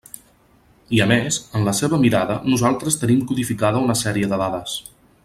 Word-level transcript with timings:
I 0.99 1.01
a 1.05 1.05
més, 1.11 1.37
en 1.59 1.67
la 1.69 1.73
seua 1.81 1.99
mirada, 2.07 2.39
nosaltres 2.53 2.97
tenim 3.03 3.23
codificada 3.33 3.87
una 3.89 4.01
sèrie 4.05 4.31
de 4.33 4.41
dades. 4.45 4.79